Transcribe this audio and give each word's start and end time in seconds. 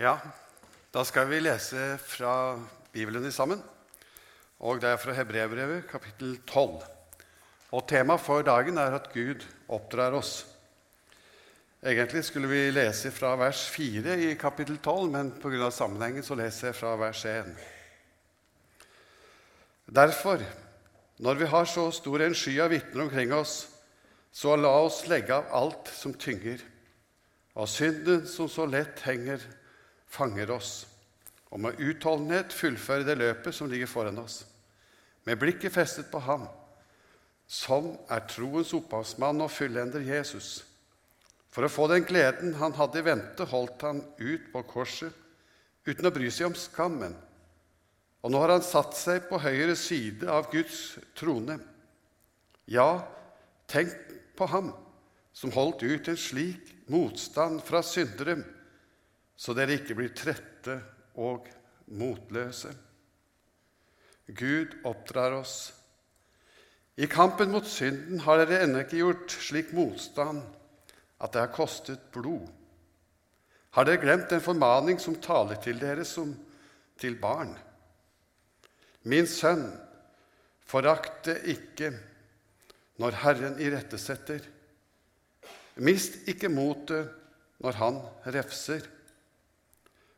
Ja, 0.00 0.14
da 0.94 1.02
skal 1.04 1.26
vi 1.28 1.42
lese 1.42 1.98
fra 2.00 2.56
Bibelen 2.88 3.26
sammen. 3.28 3.58
Og 4.64 4.78
det 4.80 4.88
er 4.88 4.96
fra 4.96 5.12
Hebrevbrevet, 5.12 5.82
kapittel 5.90 6.38
12. 6.48 6.78
Og 7.76 7.84
Temaet 7.84 8.24
for 8.24 8.40
dagen 8.40 8.80
er 8.80 8.96
at 8.96 9.10
Gud 9.12 9.44
oppdrar 9.68 10.16
oss. 10.16 10.46
Egentlig 11.84 12.24
skulle 12.24 12.48
vi 12.48 12.62
lese 12.72 13.12
fra 13.12 13.34
vers 13.36 13.66
4 13.74 14.16
i 14.24 14.32
kapittel 14.40 14.80
12, 14.80 15.12
men 15.12 15.34
pga. 15.36 15.68
sammenhengen 15.68 16.24
så 16.24 16.40
leser 16.40 16.70
jeg 16.70 16.80
fra 16.80 16.96
vers 16.96 17.24
1. 17.24 17.52
Derfor, 19.84 20.40
når 21.18 21.44
vi 21.44 21.52
har 21.52 21.68
så 21.68 21.90
stor 21.92 22.24
en 22.24 22.34
sky 22.34 22.56
av 22.64 22.72
vitner 22.72 23.04
omkring 23.04 23.36
oss, 23.36 23.68
så 24.32 24.56
la 24.56 24.72
oss 24.80 25.04
legge 25.12 25.36
av 25.36 25.52
alt 25.52 25.92
som 25.92 26.16
tynger, 26.16 26.64
og 27.52 27.68
synden 27.68 28.24
som 28.24 28.48
så 28.48 28.64
lett 28.64 29.04
henger, 29.04 29.59
fanger 30.10 30.50
oss, 30.56 30.72
og 31.50 31.62
med 31.64 31.78
utholdenhet 31.82 32.54
fullføre 32.54 33.06
det 33.06 33.18
løpet 33.18 33.54
som 33.54 33.70
ligger 33.70 33.90
foran 33.90 34.18
oss, 34.22 34.42
med 35.26 35.38
blikket 35.38 35.74
festet 35.74 36.10
på 36.10 36.22
Ham, 36.24 36.46
som 37.50 37.92
er 38.10 38.26
troens 38.30 38.72
opphavsmann 38.76 39.42
og 39.42 39.50
fullender 39.50 40.04
Jesus. 40.06 40.60
For 41.50 41.66
å 41.66 41.72
få 41.72 41.88
den 41.90 42.06
gleden 42.06 42.54
han 42.60 42.76
hadde 42.78 43.00
i 43.00 43.06
vente, 43.06 43.46
holdt 43.50 43.82
han 43.82 44.04
ut 44.20 44.52
på 44.52 44.62
korset 44.70 45.16
uten 45.88 46.06
å 46.06 46.12
bry 46.14 46.28
seg 46.30 46.50
om 46.50 46.54
skammen. 46.54 47.16
Og 48.22 48.30
nå 48.30 48.42
har 48.42 48.52
han 48.54 48.64
satt 48.64 48.94
seg 48.98 49.26
på 49.30 49.40
høyre 49.42 49.74
side 49.78 50.28
av 50.30 50.50
Guds 50.52 51.00
trone. 51.18 51.56
Ja, 52.70 53.02
tenk 53.70 53.96
på 54.38 54.46
ham 54.52 54.70
som 55.34 55.52
holdt 55.54 55.82
ut 55.82 56.10
en 56.10 56.20
slik 56.20 56.70
motstand 56.90 57.62
fra 57.66 57.82
syndere, 57.86 58.38
så 59.40 59.56
dere 59.56 59.78
ikke 59.78 59.96
blir 59.96 60.12
trette 60.12 60.76
og 61.20 61.48
motløse. 61.96 62.72
Gud 64.28 64.76
oppdrar 64.86 65.38
oss. 65.38 65.72
I 67.00 67.08
kampen 67.08 67.48
mot 67.54 67.64
synden 67.66 68.20
har 68.26 68.42
dere 68.42 68.66
ennå 68.66 68.82
ikke 68.84 69.00
gjort 69.00 69.32
slik 69.32 69.72
motstand 69.72 70.42
at 71.20 71.32
det 71.32 71.40
har 71.40 71.54
kostet 71.54 72.10
blod. 72.12 72.44
Har 73.72 73.86
dere 73.86 74.02
glemt 74.02 74.32
en 74.34 74.44
formaning 74.44 75.00
som 75.00 75.16
taler 75.22 75.60
til 75.62 75.80
dere 75.80 76.04
som 76.04 76.34
til 77.00 77.16
barn? 77.20 77.54
Min 79.08 79.28
sønn, 79.30 79.64
forakt 80.68 81.24
det 81.30 81.38
ikke 81.54 81.94
når 83.00 83.16
Herren 83.22 83.60
irettesetter. 83.62 84.44
Mist 85.80 86.28
ikke 86.28 86.52
motet 86.52 87.08
når 87.64 87.78
Han 87.80 88.00
refser. 88.34 88.84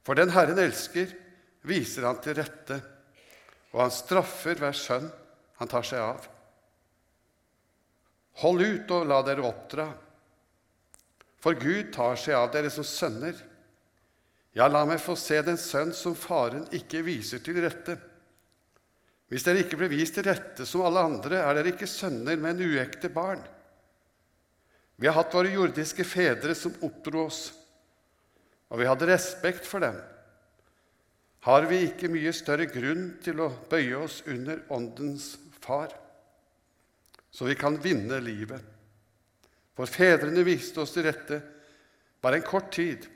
For 0.03 0.19
den 0.19 0.33
Herren 0.35 0.59
elsker, 0.59 1.11
viser 1.67 2.09
Han 2.09 2.21
til 2.23 2.37
rette, 2.41 2.79
og 3.73 3.85
Han 3.85 3.95
straffer 3.95 4.59
hver 4.59 4.77
sønn 4.77 5.09
Han 5.61 5.71
tar 5.71 5.87
seg 5.87 6.03
av. 6.03 6.29
Hold 8.43 8.65
ut 8.65 8.95
og 8.97 9.07
la 9.07 9.21
dere 9.27 9.45
oppdra. 9.47 9.87
For 11.43 11.59
Gud 11.59 11.93
tar 11.95 12.17
seg 12.19 12.35
av 12.39 12.49
dere 12.55 12.71
som 12.73 12.87
sønner. 12.87 13.37
Ja, 14.57 14.69
la 14.69 14.85
meg 14.89 15.01
få 15.03 15.15
se 15.17 15.39
den 15.45 15.59
sønn 15.61 15.93
som 15.97 16.17
faren 16.19 16.65
ikke 16.75 17.05
viser 17.07 17.43
til 17.45 17.61
rette. 17.63 17.97
Hvis 19.33 19.47
dere 19.47 19.63
ikke 19.65 19.79
blir 19.81 19.93
vist 19.93 20.19
til 20.19 20.27
rette 20.29 20.67
som 20.69 20.85
alle 20.85 21.03
andre, 21.09 21.39
er 21.41 21.57
dere 21.57 21.73
ikke 21.73 21.89
sønner, 21.89 22.37
men 22.37 22.61
uekte 22.61 23.09
barn. 23.13 23.41
Vi 25.01 25.09
har 25.09 25.17
hatt 25.17 25.33
våre 25.35 25.51
jordiske 25.55 26.05
fedre 26.05 26.55
som 26.55 26.75
oppdro 26.85 27.25
oss, 27.27 27.47
og 28.73 28.81
vi 28.81 28.89
hadde 28.89 29.11
respekt 29.11 29.69
for 29.69 29.85
dem. 29.85 29.99
Har 31.45 31.67
vi 31.69 31.83
ikke 31.89 32.09
mye 32.09 32.33
større 32.33 32.69
grunn 32.71 33.19
til 33.23 33.43
å 33.43 33.51
bøye 33.69 33.99
oss 34.01 34.23
under 34.31 34.63
Åndens 34.73 35.35
far, 35.61 35.93
så 37.33 37.49
vi 37.49 37.57
kan 37.59 37.77
vinne 37.83 38.21
livet? 38.23 38.63
For 39.77 39.89
fedrene 39.89 40.45
viste 40.47 40.81
oss 40.83 40.95
til 40.95 41.07
rette 41.09 41.41
bare 42.23 42.39
en 42.39 42.47
kort 42.47 42.71
tid, 42.77 43.09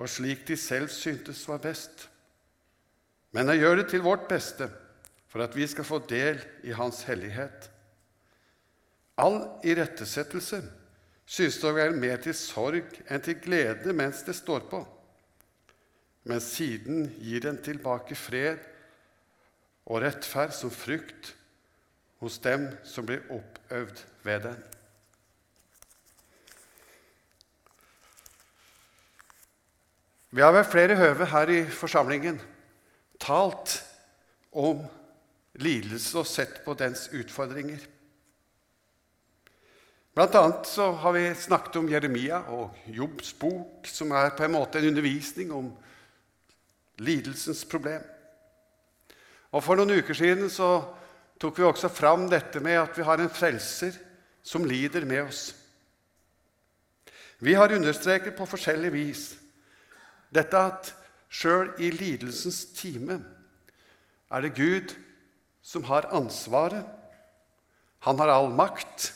og 0.00 0.08
slik 0.10 0.46
de 0.48 0.56
selv 0.58 0.90
syntes 0.92 1.42
var 1.48 1.60
best. 1.62 2.08
Men 3.36 3.52
jeg 3.52 3.62
gjør 3.62 3.80
det 3.82 3.86
til 3.92 4.04
vårt 4.04 4.26
beste, 4.30 4.68
for 5.28 5.44
at 5.44 5.54
vi 5.56 5.66
skal 5.68 5.84
få 5.84 6.00
del 6.08 6.40
i 6.64 6.72
Hans 6.76 7.02
hellighet. 7.08 7.68
All 9.20 9.42
irettesettelse 9.66 10.62
synes 11.26 11.62
å 11.64 11.74
være 11.76 11.96
mer 11.96 12.20
til 12.24 12.36
sorg 12.38 12.96
enn 13.10 13.24
til 13.24 13.38
glede 13.42 13.92
mens 13.96 14.22
det 14.24 14.36
står 14.38 14.68
på, 14.70 14.80
men 16.26 16.42
siden 16.42 17.06
gir 17.22 17.44
den 17.44 17.58
tilbake 17.62 18.18
fred 18.18 18.58
og 19.86 20.02
rettferd 20.02 20.54
som 20.54 20.72
frukt 20.74 21.36
hos 22.18 22.40
dem 22.42 22.66
som 22.84 23.06
blir 23.06 23.22
oppøvd 23.30 24.02
ved 24.26 24.40
den. 24.48 24.58
Vi 30.34 30.42
har 30.42 30.52
ved 30.52 30.66
flere 30.68 30.98
høve 30.98 31.30
her 31.30 31.48
i 31.48 31.62
forsamlingen 31.70 32.40
talt 33.22 33.78
om 34.52 34.82
lidelse 35.62 36.18
og 36.18 36.26
sett 36.28 36.58
på 36.64 36.74
dens 36.76 37.06
utfordringer. 37.14 37.78
Blant 40.16 40.34
annet 40.36 40.68
så 40.68 40.90
har 40.96 41.14
vi 41.14 41.24
snakket 41.38 41.78
om 41.78 41.88
Jeremia 41.88 42.42
og 42.52 42.76
Jobbs 42.88 43.34
bok, 43.36 43.86
som 43.88 44.12
er 44.16 44.34
på 44.36 44.46
en 44.46 44.56
måte 44.56 44.80
en 44.80 44.90
undervisning 44.90 45.52
om 45.54 45.70
lidelsens 46.98 47.64
problem. 47.68 48.02
Og 49.52 49.62
For 49.64 49.78
noen 49.78 49.98
uker 50.00 50.16
siden 50.16 50.50
så 50.52 50.70
tok 51.40 51.58
vi 51.58 51.68
også 51.68 51.88
fram 51.92 52.26
dette 52.32 52.60
med 52.64 52.78
at 52.80 52.96
vi 52.96 53.04
har 53.04 53.20
en 53.20 53.32
frelser 53.32 53.96
som 54.46 54.64
lider 54.64 55.04
med 55.08 55.26
oss. 55.26 55.54
Vi 57.38 57.54
har 57.54 57.72
understreket 57.72 58.36
på 58.36 58.46
forskjellig 58.48 58.92
vis 58.94 59.24
dette 60.32 60.58
at 60.58 60.92
sjøl 61.32 61.74
i 61.82 61.90
lidelsens 61.92 62.64
time 62.76 63.18
er 64.32 64.42
det 64.42 64.56
Gud 64.56 64.94
som 65.62 65.84
har 65.86 66.08
ansvaret. 66.14 66.84
Han 68.06 68.18
har 68.18 68.30
all 68.30 68.50
makt. 68.54 69.12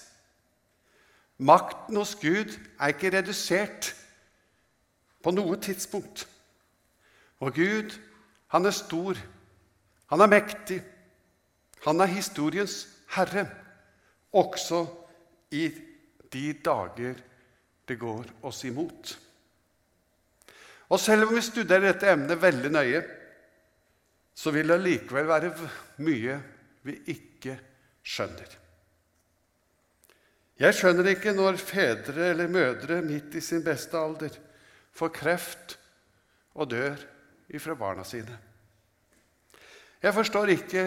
Makten 1.39 1.97
hos 1.97 2.15
Gud 2.21 2.53
er 2.81 2.93
ikke 2.93 3.13
redusert 3.15 3.95
på 5.23 5.33
noe 5.35 5.57
tidspunkt. 5.63 6.27
Og 7.41 7.55
Gud, 7.57 7.95
han 8.53 8.67
er 8.69 8.75
stor, 8.77 9.19
han 10.13 10.21
er 10.21 10.31
mektig, 10.31 10.81
han 11.87 12.01
er 12.03 12.13
historiens 12.13 12.83
herre, 13.15 13.47
også 14.33 14.85
i 15.57 15.71
de 16.31 16.45
dager 16.63 17.17
det 17.89 17.97
går 17.99 18.29
oss 18.47 18.63
imot. 18.69 19.17
Og 20.91 21.01
selv 21.01 21.27
om 21.27 21.35
vi 21.35 21.43
studerer 21.43 21.91
dette 21.91 22.11
emnet 22.13 22.43
veldig 22.43 22.71
nøye, 22.71 23.03
så 24.35 24.53
vil 24.55 24.73
det 24.73 24.81
likevel 24.83 25.29
være 25.29 25.51
mye 26.07 26.37
vi 26.87 26.97
ikke 27.13 27.57
skjønner. 28.07 28.57
Jeg 30.61 30.77
skjønner 30.77 31.09
ikke 31.09 31.33
når 31.33 31.57
fedre 31.57 32.31
eller 32.33 32.51
mødre 32.53 33.01
midt 33.05 33.39
i 33.39 33.43
sin 33.45 33.63
beste 33.65 33.97
alder 33.97 34.35
får 34.93 35.13
kreft 35.17 35.77
og 36.55 36.69
dør 36.73 37.01
ifra 37.51 37.75
barna 37.75 38.05
sine. 38.07 38.37
Jeg 40.01 40.15
forstår 40.17 40.53
ikke 40.55 40.85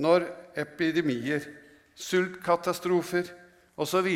når 0.00 0.26
epidemier, 0.56 1.44
sultkatastrofer 1.96 3.28
osv. 3.76 4.08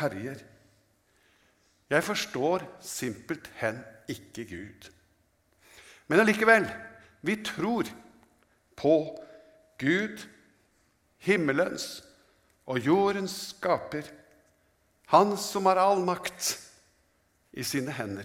herjer. 0.00 0.40
Jeg 1.90 2.04
forstår 2.04 2.64
simpelthen 2.80 3.78
ikke 4.08 4.44
Gud. 4.48 4.90
Men 6.08 6.20
allikevel 6.20 6.66
vi 7.24 7.36
tror 7.44 7.88
på 8.76 8.96
Gud, 9.78 10.20
himmelens 11.18 12.02
og 12.66 12.78
jordens 12.78 13.54
skaper, 13.54 14.02
Han 15.06 15.36
som 15.36 15.66
har 15.68 15.76
all 15.76 16.00
makt 16.00 16.54
i 17.52 17.62
sine 17.62 17.92
hender. 17.92 18.24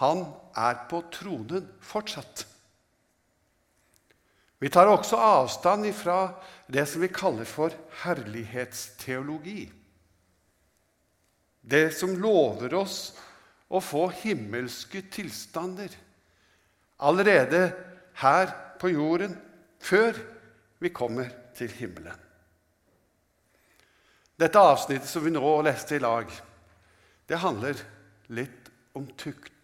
Han 0.00 0.24
er 0.56 0.86
på 0.88 1.02
tronen 1.12 1.66
fortsatt. 1.84 2.46
Vi 4.60 4.68
tar 4.68 4.88
også 4.92 5.16
avstand 5.16 5.88
fra 5.96 6.18
det 6.68 6.84
som 6.88 7.00
vi 7.04 7.08
kaller 7.12 7.48
for 7.48 7.72
herlighetsteologi. 8.02 9.62
Det 11.60 11.90
som 11.96 12.16
lover 12.20 12.74
oss 12.80 12.98
å 13.68 13.80
få 13.84 14.08
himmelske 14.22 15.04
tilstander 15.12 15.92
allerede 17.00 17.62
her 18.20 18.52
på 18.80 18.90
jorden 18.92 19.36
før 19.80 20.16
vi 20.80 20.92
kommer 20.92 21.28
til 21.56 21.72
himmelen. 21.76 22.16
Dette 24.40 24.60
avsnittet 24.60 25.08
som 25.08 25.24
vi 25.24 25.32
nå 25.32 25.56
leste 25.64 25.96
i 25.96 26.02
lag, 26.02 26.28
det 27.28 27.40
handler 27.40 27.80
litt 28.32 28.70
om 28.96 29.08
tukt. 29.20 29.59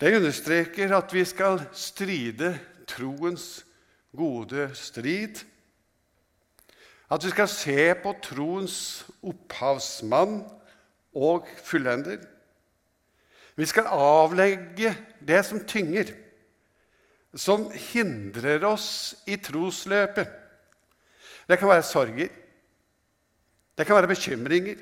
Det 0.00 0.16
understreker 0.16 0.92
at 0.92 1.12
vi 1.14 1.24
skal 1.24 1.62
stride 1.72 2.52
troens 2.88 3.64
gode 4.16 4.68
strid. 4.76 5.40
At 7.10 7.24
vi 7.24 7.32
skal 7.32 7.48
se 7.48 7.94
på 8.02 8.12
troens 8.22 8.78
opphavsmann 9.24 10.42
og 11.16 11.48
fullender. 11.64 12.20
Vi 13.56 13.64
skal 13.64 13.88
avlegge 13.88 14.92
det 15.24 15.40
som 15.48 15.62
tynger, 15.64 16.12
som 17.32 17.70
hindrer 17.72 18.64
oss 18.68 19.14
i 19.24 19.38
trosløpet. 19.40 20.28
Det 21.48 21.56
kan 21.56 21.72
være 21.72 21.86
sorger. 21.86 22.28
Det 23.76 23.86
kan 23.86 23.96
være 23.96 24.12
bekymringer. 24.12 24.76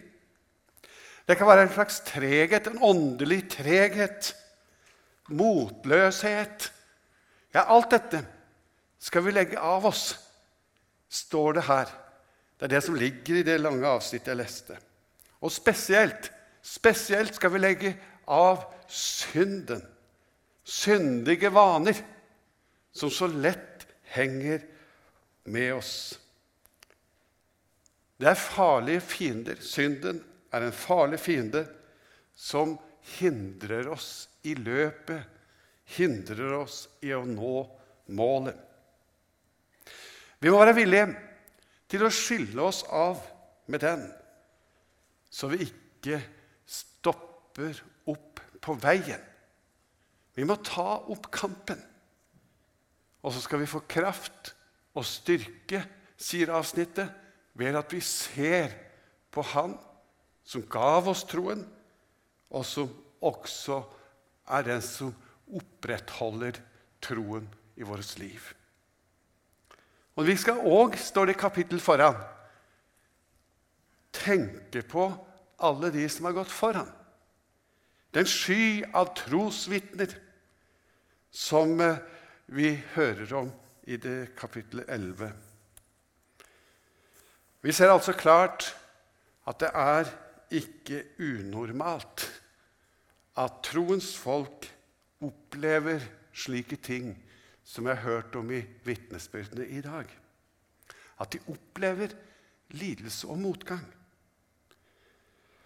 Det 1.29 1.37
kan 1.39 1.47
være 1.47 1.63
en 1.63 1.73
slags 1.73 2.01
treghet, 2.07 2.67
en 2.67 2.83
åndelig 2.83 3.45
treghet. 3.51 4.35
Motløshet. 5.29 6.71
Ja, 7.55 7.65
alt 7.71 7.93
dette 7.95 8.25
skal 9.05 9.25
vi 9.25 9.35
legge 9.35 9.61
av 9.61 9.87
oss, 9.87 10.15
står 11.09 11.59
det 11.59 11.67
her. 11.69 11.93
Det 12.59 12.67
er 12.67 12.75
det 12.77 12.83
som 12.87 12.99
ligger 12.99 13.41
i 13.41 13.47
det 13.47 13.59
lange 13.61 13.89
avsnittet 13.89 14.33
jeg 14.33 14.41
leste. 14.41 14.77
Og 15.45 15.53
spesielt, 15.53 16.31
spesielt 16.65 17.37
skal 17.37 17.53
vi 17.55 17.61
legge 17.63 17.95
av 18.31 18.65
synden. 18.89 19.83
Syndige 20.65 21.51
vaner 21.53 21.99
som 22.95 23.11
så 23.13 23.29
lett 23.29 23.85
henger 24.15 24.63
med 25.45 25.75
oss. 25.75 25.95
Det 28.17 28.31
er 28.31 28.39
farlige 28.39 29.03
fiender. 29.05 29.61
Synden 29.61 30.23
er 30.55 30.65
en 30.65 30.73
farlig 30.73 31.19
fiende 31.21 31.67
som 32.35 32.79
hindrer 33.19 33.89
oss 33.93 34.29
i 34.47 34.55
løpet, 34.57 35.23
hindrer 35.97 36.57
oss 36.63 36.85
i 37.05 37.13
å 37.15 37.25
nå 37.29 37.57
målet. 38.17 38.57
Vi 40.41 40.53
må 40.53 40.61
være 40.61 40.77
villige 40.77 41.09
til 41.89 42.05
å 42.05 42.13
skille 42.13 42.65
oss 42.65 42.83
av 42.93 43.21
med 43.71 43.85
den, 43.85 44.03
så 45.33 45.49
vi 45.53 45.65
ikke 45.67 46.21
stopper 46.69 47.79
opp 48.11 48.43
på 48.65 48.77
veien. 48.81 49.23
Vi 50.35 50.45
må 50.47 50.57
ta 50.65 50.99
opp 51.13 51.31
kampen. 51.33 51.81
Og 53.25 53.33
så 53.33 53.41
skal 53.41 53.63
vi 53.63 53.71
få 53.71 53.81
kraft 53.89 54.53
og 54.95 55.07
styrke, 55.09 55.81
sier 56.21 56.53
avsnittet, 56.55 57.09
ved 57.55 57.77
at 57.79 57.93
vi 57.95 58.01
ser 58.05 58.75
på 59.33 59.43
Han 59.55 59.77
som 60.45 60.65
gav 60.71 61.09
oss 61.09 61.25
troen, 61.27 61.63
og 62.55 62.65
som 62.67 62.91
også 63.25 63.81
er 64.55 64.67
den 64.67 64.83
som 64.85 65.13
opprettholder 65.55 66.61
troen 67.05 67.49
i 67.77 67.87
vårt 67.87 68.15
liv. 68.21 68.41
Og 70.15 70.27
Vi 70.27 70.37
skal 70.39 70.63
òg, 70.63 70.95
står 70.97 71.27
det 71.27 71.35
i 71.35 71.41
kapittel 71.41 71.81
foran, 71.83 72.21
tenke 74.15 74.85
på 74.87 75.09
alle 75.59 75.91
de 75.91 76.07
som 76.09 76.29
har 76.29 76.37
gått 76.37 76.53
foran. 76.55 76.91
Den 78.15 78.29
sky 78.31 78.85
av 78.95 79.11
trosvitner 79.19 80.13
som 81.35 81.81
eh, 81.83 81.99
vi 82.47 82.77
hører 82.95 83.33
om 83.35 83.51
i 83.91 83.99
det 83.99 84.37
kapittel 84.39 84.85
11. 84.87 85.33
Vi 87.65 87.73
ser 87.73 87.91
altså 87.91 88.15
klart 88.15 88.69
at 89.49 89.59
det 89.61 89.71
er 89.75 90.13
ikke 90.55 91.03
unormalt 91.19 92.29
at 93.41 93.63
troens 93.67 94.13
folk 94.17 94.69
opplever 95.25 96.03
slike 96.35 96.79
ting 96.83 97.15
som 97.65 97.89
jeg 97.89 97.99
har 97.99 98.19
hørt 98.19 98.37
om 98.39 98.51
i 98.53 98.61
vitnesbyrdene 98.85 99.67
i 99.67 99.81
dag. 99.85 100.07
At 101.21 101.33
de 101.33 101.41
opplever 101.51 102.15
lidelse 102.75 103.29
og 103.31 103.39
motgang. 103.39 103.85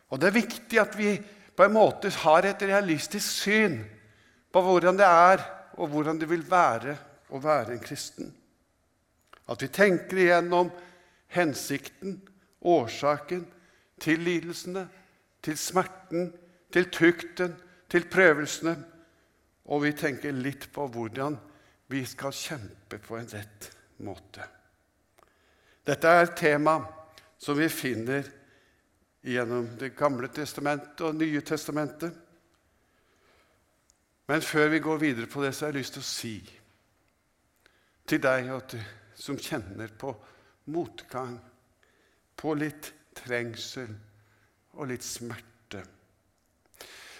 Og 0.08 0.20
Det 0.20 0.28
er 0.28 0.40
viktig 0.40 0.80
at 0.80 0.98
vi 0.98 1.18
på 1.56 1.64
en 1.66 1.74
måte 1.74 2.10
har 2.22 2.46
et 2.46 2.62
realistisk 2.62 3.42
syn 3.42 3.80
på 4.52 4.62
hvordan 4.62 4.96
det 4.96 5.06
er, 5.06 5.42
og 5.78 5.88
hvordan 5.88 6.18
det 6.18 6.28
vil 6.30 6.44
være 6.50 6.96
å 7.30 7.40
være 7.42 7.74
en 7.74 7.82
kristen. 7.82 8.30
At 9.48 9.62
vi 9.62 9.68
tenker 9.68 10.16
igjennom 10.16 10.70
hensikten, 11.34 12.20
årsaken, 12.60 13.44
til 14.00 14.22
lidelsene, 14.22 14.86
til 15.42 15.58
smerten, 15.58 16.30
til 16.72 16.90
tukten, 16.92 17.56
til 17.88 18.08
prøvelsene. 18.10 18.76
Og 19.68 19.82
vi 19.84 19.92
tenker 19.96 20.32
litt 20.32 20.68
på 20.72 20.86
hvordan 20.88 21.36
vi 21.92 22.04
skal 22.08 22.32
kjempe 22.36 23.00
på 23.00 23.16
en 23.18 23.28
rett 23.32 23.70
måte. 24.04 24.44
Dette 25.88 26.08
er 26.08 26.26
et 26.26 26.36
tema 26.36 26.78
som 27.40 27.56
vi 27.56 27.68
finner 27.72 28.26
gjennom 29.28 29.66
Det 29.80 29.94
gamle 29.96 30.28
testamentet 30.32 31.00
og 31.04 31.16
Nye 31.16 31.40
testamentet. 31.40 32.14
Men 34.28 34.44
før 34.44 34.68
vi 34.68 34.80
går 34.84 34.98
videre 35.00 35.26
på 35.26 35.42
det, 35.42 35.54
så 35.54 35.66
har 35.66 35.72
jeg 35.72 35.80
lyst 35.80 35.96
til 35.96 36.04
å 36.04 36.08
si 36.08 36.34
til 38.08 38.20
deg 38.24 38.48
som 39.16 39.36
kjenner 39.36 39.90
på 40.00 40.14
motgang, 40.72 41.34
på 42.36 42.54
litt 42.56 42.92
trengsel 43.18 43.90
og 44.78 44.88
litt 44.88 45.04
smerte 45.04 45.57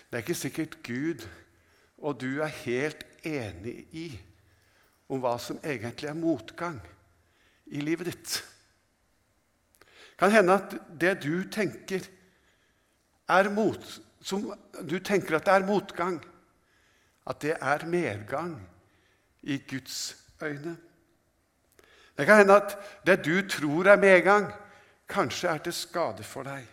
Det 0.09 0.17
er 0.17 0.25
ikke 0.25 0.35
sikkert 0.35 0.79
Gud 0.83 1.29
og 1.99 2.21
du 2.21 2.41
er 2.43 2.53
helt 2.63 3.03
enig 3.27 3.81
i 3.97 4.07
om 5.09 5.21
hva 5.23 5.35
som 5.41 5.59
egentlig 5.65 6.11
er 6.11 6.19
motgang 6.19 6.79
i 7.75 7.83
livet 7.83 8.13
ditt. 8.13 8.39
Det 9.83 10.19
kan 10.21 10.35
hende 10.35 10.59
at 10.59 10.77
det 11.01 11.15
du 11.25 11.45
tenker 11.53 12.07
er 13.29 13.51
mot, 13.53 13.83
som 14.21 14.47
du 14.83 14.99
tenker 15.05 15.37
at 15.37 15.47
det 15.47 15.55
er 15.55 15.67
motgang, 15.69 16.19
at 17.29 17.41
det 17.43 17.57
er 17.61 17.87
medgang 17.87 18.55
i 19.43 19.59
Guds 19.69 20.17
øyne. 20.43 20.77
Det 22.19 22.27
kan 22.27 22.41
hende 22.43 22.57
at 22.57 22.75
det 23.07 23.21
du 23.25 23.37
tror 23.49 23.93
er 23.93 24.01
medgang, 24.01 24.49
kanskje 25.09 25.49
er 25.49 25.63
til 25.65 25.73
skade 25.73 26.25
for 26.27 26.47
deg. 26.47 26.67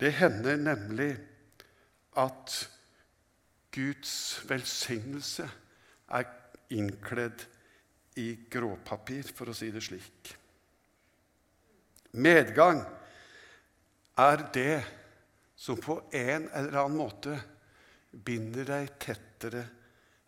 Det 0.00 0.12
hender 0.14 0.56
nemlig 0.56 1.16
at 2.18 2.56
Guds 3.74 4.12
velsignelse 4.48 5.46
er 6.16 6.28
innkledd 6.74 7.44
i 8.18 8.32
gråpapir, 8.50 9.30
for 9.34 9.50
å 9.50 9.56
si 9.56 9.70
det 9.72 9.84
slik. 9.84 10.32
Medgang 12.18 12.80
er 14.18 14.42
det 14.54 14.80
som 15.58 15.78
på 15.80 16.00
en 16.14 16.48
eller 16.48 16.80
annen 16.80 16.98
måte 16.98 17.36
binder 18.10 18.66
deg 18.66 18.94
tettere 19.02 19.64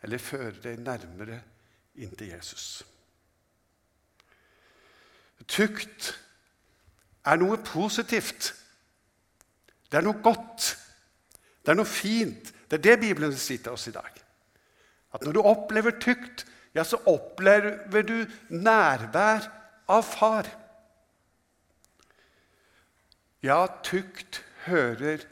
eller 0.05 0.23
fører 0.23 0.61
deg 0.63 0.83
nærmere 0.85 1.41
inntil 2.01 2.33
Jesus. 2.35 2.67
Tukt 5.51 6.13
er 7.27 7.41
noe 7.41 7.59
positivt. 7.65 8.53
Det 9.91 9.99
er 9.99 10.07
noe 10.07 10.21
godt. 10.23 10.77
Det 11.71 11.77
er 11.77 11.79
noe 11.79 11.87
fint. 11.87 12.49
Det 12.67 12.81
er 12.81 12.83
det 12.83 12.97
Bibelen 12.99 13.31
sier 13.39 13.61
til 13.63 13.77
oss 13.77 13.87
i 13.87 13.93
dag. 13.95 14.11
At 15.15 15.23
når 15.23 15.37
du 15.37 15.47
opplever 15.47 15.95
tukt, 16.03 16.43
ja, 16.75 16.83
så 16.83 16.99
opplever 17.07 18.03
du 18.03 18.27
nærvær 18.51 19.47
av 19.87 20.03
far. 20.03 20.51
Ja, 23.47 23.71
tukt 23.87 24.43
hører 24.67 25.23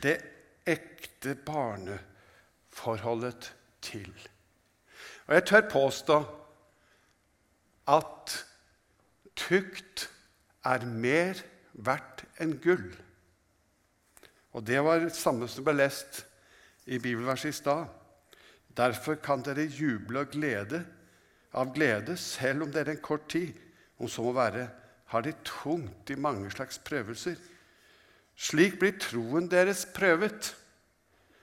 det 0.00 0.16
ekte 0.64 1.36
barneforholdet 1.44 3.52
til. 3.84 4.08
Og 5.28 5.36
jeg 5.36 5.44
tør 5.52 5.68
påstå 5.76 6.16
at 8.00 8.48
tukt 9.36 10.08
er 10.64 10.88
mer 10.88 11.36
verdt 11.76 12.24
enn 12.40 12.56
gull. 12.64 12.96
Og 14.52 14.64
det 14.66 14.80
var 14.84 15.00
det 15.00 15.14
samme 15.16 15.48
som 15.48 15.64
ble 15.64 15.76
lest 15.78 16.24
i 16.86 16.98
bibelverset 16.98 17.52
i 17.52 17.56
stad. 17.56 17.86
Derfor 18.76 19.18
kan 19.20 19.44
dere 19.44 19.68
juble 19.68 20.24
og 20.24 20.32
glede 20.32 20.82
av 21.52 21.72
glede, 21.74 22.16
selv 22.16 22.66
om 22.66 22.72
dere 22.72 22.94
en 22.94 23.04
kort 23.04 23.28
tid, 23.32 23.52
om 24.00 24.08
så 24.08 24.24
må 24.24 24.32
være, 24.36 24.68
har 25.12 25.24
det 25.24 25.42
tungt 25.44 26.10
i 26.10 26.16
mange 26.16 26.50
slags 26.50 26.78
prøvelser. 26.80 27.36
Slik 28.36 28.78
blir 28.80 28.96
troen 29.00 29.50
deres 29.52 29.84
prøvet. 29.94 30.54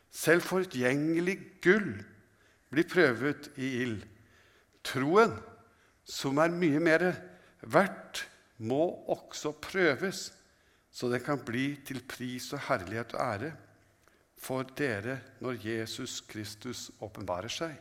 Selv 0.09 0.41
forgjengelig 0.41 1.37
gull 1.61 1.91
blir 2.73 2.87
prøvet 2.89 3.51
i 3.61 3.75
ild. 3.83 4.01
Troen, 4.85 5.35
som 6.09 6.41
er 6.41 6.49
mye 6.49 6.81
mer 6.81 7.05
verdt, 7.61 8.25
må 8.57 8.81
også 9.13 9.53
prøves, 9.61 10.31
så 10.91 11.09
den 11.11 11.23
kan 11.23 11.41
bli 11.45 11.73
til 11.85 12.01
pris 12.09 12.51
og 12.55 12.63
herlighet 12.67 13.13
og 13.15 13.25
ære 13.25 13.51
for 14.39 14.67
dere 14.77 15.19
når 15.43 15.59
Jesus 15.63 16.19
Kristus 16.27 16.87
åpenbarer 17.03 17.51
seg. 17.51 17.73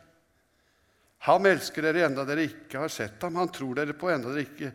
Ham 1.27 1.47
elsker 1.47 1.83
dere 1.83 2.05
enda 2.07 2.25
dere 2.27 2.45
ikke 2.47 2.83
har 2.83 2.91
sett 2.91 3.21
ham. 3.23 3.39
Han 3.39 3.51
tror 3.51 3.79
dere 3.79 3.95
på 3.97 4.11
enda 4.11 4.31
dere 4.31 4.45
ikke, 4.47 4.71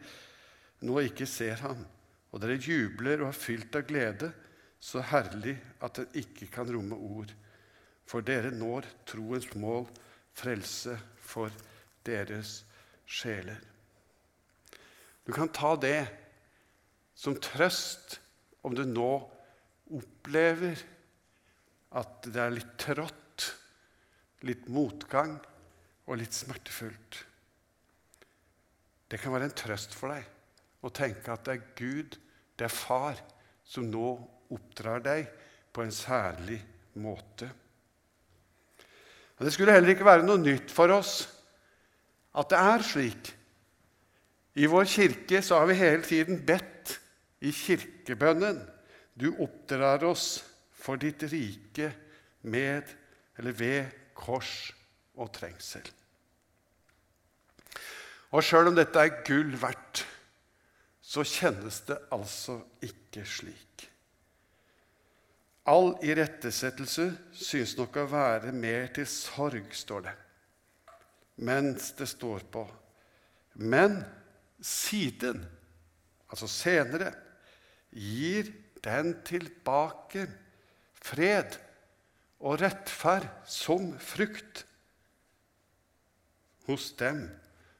nå 0.84 0.98
ikke 1.04 1.28
ser 1.28 1.60
ham. 1.64 1.84
Og 2.32 2.40
dere 2.42 2.58
jubler 2.60 3.22
og 3.22 3.30
er 3.30 3.38
fylt 3.38 3.76
av 3.78 3.86
glede, 3.88 4.32
så 4.80 5.00
herlig 5.04 5.54
at 5.84 6.00
den 6.00 6.18
ikke 6.20 6.50
kan 6.52 6.68
romme 6.68 6.96
ord. 6.96 7.30
For 8.04 8.24
dere 8.24 8.50
når 8.52 8.88
troens 9.08 9.48
mål, 9.56 9.86
frelse 10.34 10.98
for 11.24 11.52
deres 12.04 12.64
sjeler. 13.06 13.60
Du 15.24 15.32
kan 15.32 15.48
ta 15.48 15.72
det 15.80 16.02
som 17.16 17.36
trøst 17.40 18.18
om 18.64 18.74
du 18.76 18.84
nå 18.88 19.12
opplever 19.94 20.80
at 22.00 22.26
det 22.26 22.40
er 22.40 22.54
litt 22.54 22.72
trått, 22.80 23.46
litt 24.48 24.66
motgang 24.72 25.36
og 26.08 26.18
litt 26.20 26.34
smertefullt. 26.36 27.20
Det 29.08 29.20
kan 29.20 29.34
være 29.34 29.50
en 29.50 29.56
trøst 29.56 29.94
for 29.96 30.14
deg 30.14 30.24
å 30.84 30.92
tenke 30.92 31.32
at 31.32 31.44
det 31.46 31.54
er 31.54 31.68
Gud, 31.78 32.16
det 32.58 32.66
er 32.66 32.72
Far, 32.72 33.20
som 33.64 33.86
nå 33.88 34.08
oppdrar 34.52 35.04
deg 35.04 35.28
på 35.74 35.84
en 35.84 35.94
særlig 35.94 36.58
måte. 37.00 37.48
Men 39.38 39.46
Det 39.46 39.54
skulle 39.54 39.72
heller 39.74 39.94
ikke 39.94 40.06
være 40.06 40.26
noe 40.26 40.40
nytt 40.40 40.72
for 40.72 40.92
oss 40.94 41.24
at 42.34 42.50
det 42.50 42.60
er 42.60 42.84
slik. 42.86 43.30
I 44.54 44.68
vår 44.70 44.86
kirke 44.86 45.40
så 45.42 45.58
har 45.58 45.70
vi 45.70 45.78
hele 45.78 46.04
tiden 46.06 46.38
bedt 46.46 46.98
i 47.44 47.52
kirkebønnen 47.52 48.62
Du 49.14 49.28
oppdrar 49.38 50.02
oss 50.08 50.42
for 50.74 50.98
ditt 50.98 51.22
rike 51.30 51.92
med 52.42 52.88
eller 53.38 53.54
ved 53.54 53.92
kors 54.18 54.72
og 55.14 55.30
trengsel. 55.34 55.84
Og 58.34 58.42
sjøl 58.42 58.72
om 58.72 58.76
dette 58.76 58.98
er 58.98 59.22
gull 59.26 59.54
verdt, 59.60 60.02
så 61.04 61.22
kjennes 61.22 61.78
det 61.86 62.00
altså 62.14 62.58
ikke 62.82 63.22
slik. 63.28 63.84
All 65.70 65.94
irettesettelse 66.04 67.06
synes 67.32 67.76
nok 67.78 68.00
å 68.02 68.08
være 68.10 68.50
mer 68.52 68.90
til 68.96 69.06
sorg, 69.08 69.70
står 69.72 70.08
det, 70.08 70.14
mens 71.46 71.92
det 71.96 72.10
står 72.10 72.44
på. 72.52 72.66
Men 73.62 74.00
siden, 74.60 75.44
altså 76.28 76.50
senere, 76.50 77.14
gir 77.94 78.50
den 78.84 79.14
tilbake 79.24 80.26
fred 81.04 81.56
og 82.44 82.58
rettferd 82.60 83.28
som 83.48 83.94
frukt 84.02 84.64
hos 86.68 86.90
dem 86.98 87.24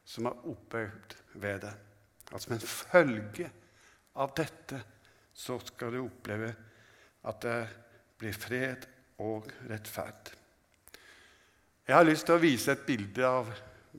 som 0.09 0.29
er 0.29 0.47
oppøvd 0.53 1.17
ved 1.41 1.61
det. 1.65 1.75
Altså 2.31 2.47
Som 2.47 2.57
en 2.57 2.67
følge 2.69 3.51
av 4.15 4.33
dette 4.37 4.81
så 5.35 5.59
skal 5.67 5.93
du 5.93 6.05
oppleve 6.05 6.53
at 7.25 7.41
det 7.43 7.61
blir 8.21 8.37
fred 8.37 8.87
og 9.25 9.49
rettferd. 9.69 10.33
Jeg 11.85 11.97
har 11.97 12.07
lyst 12.07 12.27
til 12.29 12.39
å 12.39 12.43
vise 12.43 12.73
et 12.73 12.87
bilde 12.87 13.27
av 13.29 13.51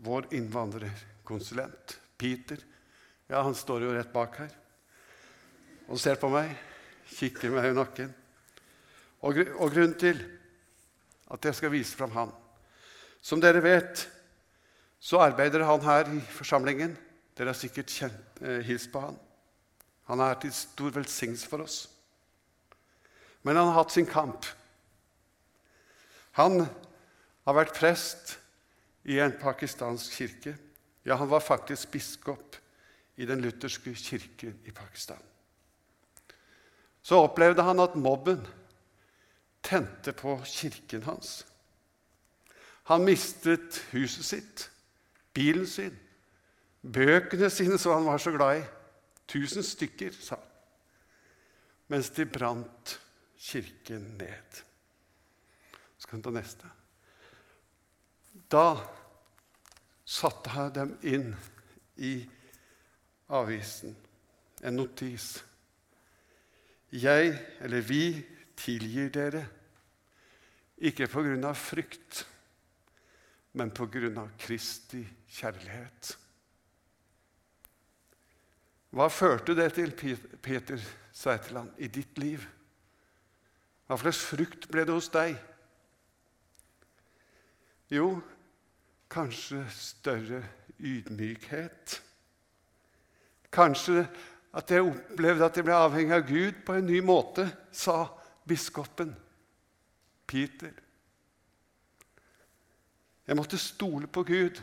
vår 0.05 0.31
innvandrerkonsulent, 0.33 1.99
Peter. 2.17 2.57
Ja, 3.29 3.43
Han 3.43 3.55
står 3.55 3.85
jo 3.85 3.93
rett 3.93 4.13
bak 4.13 4.39
her 4.41 4.53
og 5.87 5.99
ser 6.01 6.17
på 6.21 6.29
meg, 6.33 6.51
kikker 7.15 7.53
meg 7.53 7.69
i 7.69 7.75
nakken. 7.77 8.11
Og, 9.25 9.39
og 9.57 9.71
grunnen 9.73 9.97
til 9.99 10.19
at 11.33 11.45
jeg 11.45 11.57
skal 11.57 11.73
vise 11.73 11.97
fram 11.97 12.11
han 12.13 12.33
Som 13.25 13.41
dere 13.41 13.63
vet, 13.63 14.03
så 15.01 15.23
arbeider 15.25 15.63
han 15.65 15.81
her 15.81 16.11
i 16.13 16.19
forsamlingen. 16.29 16.91
Dere 17.37 17.49
har 17.49 17.57
sikkert 17.57 17.89
kjent, 17.89 18.41
eh, 18.41 18.61
hilst 18.65 18.91
på 18.93 19.01
han. 19.01 19.17
Han 20.05 20.21
er 20.21 20.37
til 20.37 20.53
stor 20.53 20.93
velsignelse 20.93 21.49
for 21.49 21.65
oss. 21.65 21.79
Men 23.41 23.57
han 23.57 23.71
har 23.71 23.79
hatt 23.79 23.95
sin 23.95 24.05
kamp. 24.05 24.45
Han 26.37 26.67
har 27.45 27.57
vært 27.57 27.73
prest 27.77 28.35
i 29.09 29.17
en 29.21 29.33
pakistansk 29.41 30.17
kirke. 30.19 30.55
Ja, 31.05 31.17
han 31.17 31.29
var 31.29 31.41
faktisk 31.45 31.91
biskop 31.93 32.57
i 33.17 33.25
den 33.25 33.41
lutherske 33.41 33.93
kirken 33.93 34.59
i 34.65 34.73
Pakistan. 34.73 35.21
Så 37.05 37.19
opplevde 37.21 37.61
han 37.61 37.79
at 37.83 37.95
mobben 37.95 38.41
tente 39.65 40.13
på 40.13 40.39
kirken 40.45 41.03
hans. 41.05 41.43
Han 42.89 43.05
mistet 43.05 43.77
huset 43.91 44.25
sitt, 44.25 44.65
bilen 45.33 45.67
sin, 45.69 45.93
bøkene 46.81 47.49
sine 47.53 47.77
som 47.81 47.93
han 47.97 48.09
var 48.09 48.21
så 48.21 48.33
glad 48.33 48.61
i. 48.61 48.65
Tusen 49.29 49.65
stykker, 49.65 50.13
sa 50.17 50.37
han. 50.37 50.51
Mens 51.93 52.09
de 52.09 52.25
brant 52.25 52.99
kirken 53.37 54.01
ned. 54.17 54.61
Så 55.97 56.09
kan 56.09 56.19
vi 56.19 56.25
ta 56.25 56.33
neste. 56.33 56.69
Da 58.49 58.67
satte 60.05 60.53
jeg 60.53 60.75
dem 60.75 60.97
inn 61.05 61.33
i 61.97 62.15
avisen, 63.29 63.93
en 64.61 64.81
notis. 64.81 65.35
Jeg, 66.95 67.33
eller 67.59 67.83
vi, 67.83 68.13
tilgir 68.55 69.09
dere, 69.11 69.43
ikke 70.87 71.07
på 71.11 71.23
grunn 71.25 71.43
av 71.47 71.57
frykt, 71.59 72.21
men 73.55 73.71
på 73.75 73.87
grunn 73.91 74.17
av 74.19 74.31
Kristi 74.39 75.01
kjærlighet. 75.37 76.15
Hva 78.95 79.09
førte 79.11 79.55
det 79.57 79.73
til, 79.75 79.91
Peter 80.43 80.79
Sveiteland, 81.15 81.73
i 81.83 81.89
ditt 81.91 82.15
liv? 82.19 82.43
Hva 83.87 83.97
slags 83.99 84.21
frukt 84.23 84.69
ble 84.71 84.85
det 84.87 84.95
hos 84.95 85.11
deg? 85.11 85.35
Jo, 87.91 88.15
kanskje 89.11 89.61
større 89.75 90.41
ydmykhet. 90.79 91.99
Kanskje 93.53 94.07
at 94.55 94.71
jeg 94.71 94.85
opplevde 94.87 95.43
at 95.43 95.57
jeg 95.57 95.67
ble 95.67 95.75
avhengig 95.75 96.15
av 96.15 96.27
Gud 96.29 96.61
på 96.65 96.77
en 96.77 96.87
ny 96.87 97.01
måte, 97.03 97.43
sa 97.75 98.05
biskopen 98.47 99.11
Peter. 100.25 100.71
Jeg 103.25 103.37
måtte 103.37 103.59
stole 103.59 104.07
på 104.07 104.23
Gud. 104.23 104.61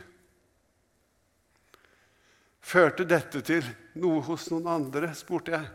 Førte 2.63 3.05
dette 3.05 3.43
til 3.45 3.65
noe 3.99 4.23
hos 4.25 4.47
noen 4.53 4.69
andre, 4.71 5.11
spurte 5.19 5.53
jeg. 5.53 5.71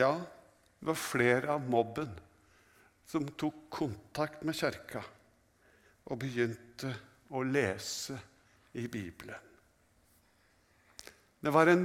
Ja, 0.00 0.14
det 0.80 0.88
var 0.90 0.98
flere 0.98 1.54
av 1.54 1.68
mobben 1.70 2.10
som 3.06 3.28
tok 3.38 3.68
kontakt 3.70 4.42
med 4.42 4.56
kjerka 4.58 5.04
og 6.06 6.18
begynte 6.18 6.90
å 7.30 7.44
lese 7.46 8.16
i 8.74 8.88
Bibelen. 8.90 9.38
Det 11.38 11.52
var 11.54 11.70
en 11.70 11.84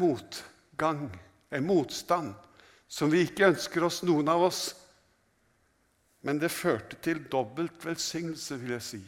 motgang, 0.82 1.20
en 1.50 1.66
motstand, 1.66 2.34
som 2.88 3.12
vi 3.12 3.22
ikke 3.22 3.52
ønsker 3.52 3.84
oss, 3.84 4.02
noen 4.04 4.28
av 4.28 4.42
oss. 4.42 4.76
Men 6.22 6.40
det 6.40 6.52
førte 6.52 6.98
til 7.02 7.24
dobbelt 7.32 7.86
velsignelse, 7.86 8.58
vil 8.60 8.72
jeg 8.76 8.82
si. 8.82 9.02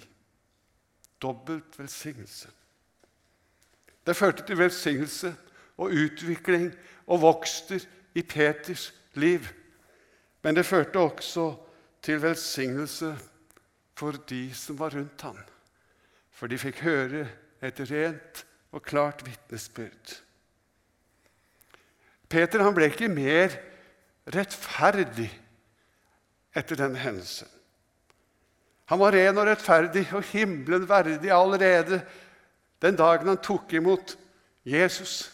Dobbelt 1.22 1.78
velsignelse. 1.80 2.50
Det 4.06 4.16
førte 4.16 4.44
til 4.46 4.58
velsignelse 4.60 5.34
og 5.78 5.94
utvikling 5.94 6.72
og 7.08 7.22
vokster 7.22 7.86
i 8.14 8.22
Peters 8.22 8.92
liv. 9.16 9.48
Men 10.44 10.56
det 10.56 10.66
førte 10.66 11.00
også 11.00 11.54
til 12.04 12.22
velsignelse 12.22 13.16
for 13.96 14.20
de 14.30 14.50
som 14.54 14.80
var 14.80 14.94
rundt 14.94 15.22
ham. 15.22 15.38
For 16.32 16.48
de 16.48 16.60
fikk 16.60 16.84
høre 16.84 17.28
et 17.64 17.80
rent 17.90 18.46
og 18.74 18.84
klart 18.84 19.24
vitnesbyrd. 19.26 20.20
Peter 22.34 22.64
han 22.66 22.74
ble 22.74 22.90
ikke 22.90 23.12
mer 23.14 23.54
rettferdig 24.34 25.30
etter 26.58 26.80
den 26.80 26.96
hendelsen. 26.98 27.50
Han 28.90 29.00
var 29.02 29.14
ren 29.16 29.38
og 29.38 29.48
rettferdig 29.48 30.08
og 30.18 30.26
himmelen 30.32 30.88
verdig 30.90 31.32
allerede 31.34 32.02
den 32.84 32.98
dagen 33.00 33.30
han 33.32 33.42
tok 33.42 33.72
imot 33.78 34.16
Jesus. 34.68 35.30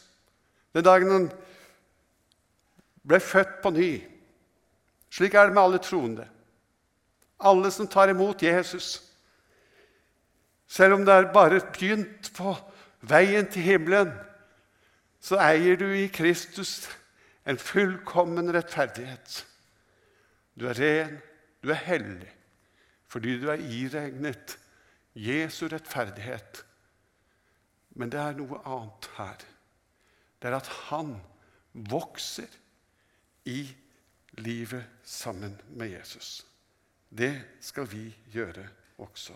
Den 0.76 0.86
dagen 0.86 1.12
han 1.12 1.30
ble 3.08 3.20
født 3.24 3.60
på 3.64 3.72
ny. 3.74 3.92
Slik 5.10 5.34
er 5.34 5.50
det 5.50 5.56
med 5.56 5.64
alle 5.64 5.82
troende. 5.82 6.28
Alle 7.40 7.72
som 7.74 7.88
tar 7.88 8.12
imot 8.12 8.44
Jesus. 8.44 9.00
Selv 10.70 11.00
om 11.00 11.06
det 11.06 11.16
er 11.16 11.32
bare 11.34 11.64
begynt 11.74 12.30
på 12.38 12.54
veien 13.10 13.48
til 13.50 13.66
himmelen, 13.66 14.12
så 15.20 15.40
eier 15.44 15.78
du 15.80 15.88
i 15.92 16.08
Kristus 16.08 16.88
en 17.50 17.58
fullkommen 17.60 18.52
rettferdighet. 18.56 19.46
Du 20.56 20.68
er 20.70 20.80
ren 20.80 21.18
Du 21.60 21.72
er 21.74 21.82
hellig 21.84 22.30
fordi 23.10 23.40
du 23.42 23.48
er 23.50 23.58
iregnet 23.58 24.54
Jesu 25.18 25.66
rettferdighet. 25.68 26.62
Men 27.98 28.12
det 28.14 28.20
er 28.22 28.38
noe 28.38 28.60
annet 28.70 29.08
her. 29.18 29.46
Det 30.40 30.52
er 30.52 30.58
at 30.60 30.70
han 30.92 31.16
vokser 31.74 32.48
i 33.50 33.64
livet 34.46 34.86
sammen 35.04 35.58
med 35.74 35.90
Jesus. 35.96 36.46
Det 37.10 37.34
skal 37.66 37.90
vi 37.90 38.06
gjøre 38.32 38.68
også. 39.02 39.34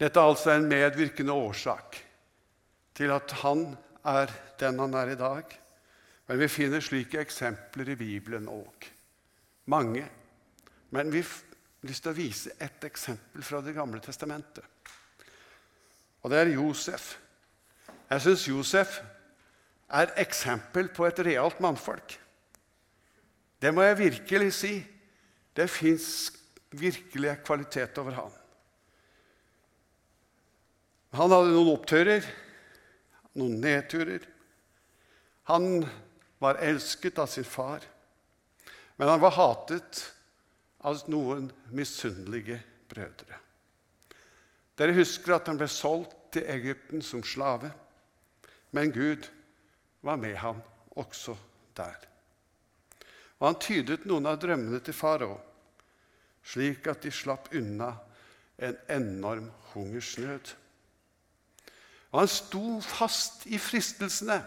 Dette 0.00 0.20
er 0.20 0.26
altså 0.34 0.56
en 0.56 0.66
medvirkende 0.68 1.32
årsak 1.32 2.03
til 2.94 3.12
at 3.14 3.34
han 3.42 3.66
er 4.04 4.32
den 4.60 4.78
han 4.78 4.94
er 4.94 5.12
i 5.12 5.18
dag. 5.18 5.56
Men 6.28 6.40
vi 6.40 6.48
finner 6.48 6.84
slike 6.84 7.20
eksempler 7.20 7.90
i 7.92 7.98
Bibelen 8.00 8.48
òg. 8.48 8.86
Mange. 9.72 10.04
Men 10.94 11.12
vi 11.12 11.20
har 11.24 11.88
lyst 11.88 12.04
til 12.04 12.12
å 12.12 12.16
vise 12.16 12.54
et 12.62 12.86
eksempel 12.86 13.44
fra 13.44 13.60
Det 13.64 13.74
gamle 13.76 14.00
testamentet. 14.00 14.64
Og 16.24 16.32
det 16.32 16.40
er 16.40 16.54
Josef. 16.54 17.18
Jeg 18.08 18.24
syns 18.24 18.46
Josef 18.48 19.00
er 19.92 20.14
eksempel 20.22 20.88
på 20.88 21.04
et 21.06 21.20
realt 21.26 21.60
mannfolk. 21.60 22.16
Det 23.60 23.72
må 23.74 23.84
jeg 23.84 23.98
virkelig 23.98 24.52
si. 24.56 24.72
Det 25.56 25.68
fins 25.70 26.32
virkelig 26.74 27.36
kvalitet 27.44 27.98
over 28.00 28.16
han. 28.18 28.32
Han 31.14 31.30
hadde 31.30 31.52
noen 31.52 31.70
oppturer, 31.76 32.24
noen 33.38 33.60
nedturer. 33.62 34.24
Han 35.50 35.86
var 36.42 36.60
elsket 36.62 37.18
av 37.18 37.26
sin 37.30 37.44
far, 37.44 37.84
men 38.96 39.08
han 39.08 39.20
var 39.20 39.36
hatet 39.36 40.02
av 40.84 41.02
noen 41.08 41.48
misunnelige 41.74 42.60
brødre. 42.88 43.40
Dere 44.74 44.96
husker 44.96 45.36
at 45.36 45.48
han 45.48 45.58
ble 45.58 45.68
solgt 45.70 46.16
til 46.34 46.48
Egypten 46.50 47.02
som 47.02 47.22
slave, 47.26 47.70
men 48.74 48.92
Gud 48.92 49.28
var 50.04 50.18
med 50.18 50.36
ham 50.42 50.60
også 50.98 51.36
der. 51.76 51.96
Og 53.38 53.46
han 53.48 53.60
tydet 53.62 54.06
noen 54.08 54.26
av 54.30 54.40
drømmene 54.42 54.80
til 54.82 54.96
farao, 54.96 55.38
slik 56.44 56.86
at 56.90 57.02
de 57.06 57.12
slapp 57.14 57.50
unna 57.54 57.92
en 58.58 58.76
enorm 58.90 59.48
hungersnød. 59.72 60.52
Og 62.14 62.20
han 62.22 62.30
sto 62.30 62.78
fast 62.78 63.42
i 63.50 63.58
fristelsene. 63.58 64.38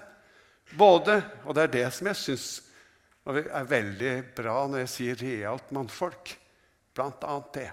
Både, 0.80 1.20
og 1.44 1.56
det 1.56 1.66
er 1.66 1.74
det 1.74 1.88
som 1.96 2.08
jeg 2.10 2.20
syns 2.20 2.48
er 3.28 3.68
veldig 3.68 4.12
bra 4.36 4.62
når 4.72 4.86
jeg 4.86 4.92
sier 4.94 5.20
realt 5.20 5.74
mannfolk, 5.76 6.32
blant 6.96 7.26
annet 7.28 7.50
det. 7.58 7.68